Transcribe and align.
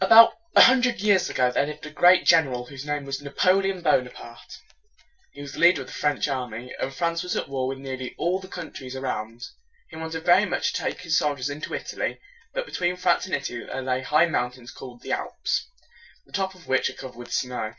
About 0.00 0.32
a 0.56 0.62
hundred 0.62 1.00
years 1.00 1.30
ago 1.30 1.52
there 1.52 1.66
lived 1.66 1.86
a 1.86 1.90
great 1.90 2.24
gen 2.26 2.48
er 2.48 2.52
al 2.52 2.64
whose 2.64 2.84
name 2.84 3.04
was 3.04 3.22
Na 3.22 3.30
po´le 3.30 3.72
on 3.72 3.80
Bo´na 3.80 4.12
parte. 4.12 4.58
He 5.30 5.40
was 5.40 5.52
the 5.52 5.60
leader 5.60 5.82
of 5.82 5.86
the 5.86 5.92
French 5.94 6.26
army; 6.26 6.74
and 6.80 6.92
France 6.92 7.22
was 7.22 7.36
at 7.36 7.48
war 7.48 7.68
with 7.68 7.78
nearly 7.78 8.12
all 8.18 8.40
the 8.40 8.48
countries 8.48 8.96
around. 8.96 9.46
He 9.88 9.94
wanted 9.96 10.24
very 10.24 10.46
much 10.46 10.72
to 10.72 10.82
take 10.82 11.02
his 11.02 11.16
soldiers 11.16 11.48
into 11.48 11.72
It 11.74 11.92
a 11.92 11.96
ly; 11.96 12.18
but 12.52 12.66
between 12.66 12.96
France 12.96 13.26
and 13.26 13.36
Italy 13.36 13.66
there 13.66 13.88
are 13.88 14.00
high 14.02 14.26
mountains 14.26 14.72
called 14.72 15.00
the 15.00 15.12
Alps, 15.12 15.68
the 16.26 16.32
tops 16.32 16.56
of 16.56 16.66
which 16.66 16.90
are 16.90 16.94
covered 16.94 17.18
with 17.18 17.32
snow. 17.32 17.74